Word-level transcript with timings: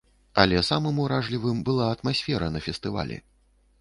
Але 0.43 0.61
самым 0.69 1.01
уражлівым 1.03 1.61
была 1.67 1.91
атмасфера 1.97 2.51
на 2.57 2.67
фестывалі. 2.69 3.23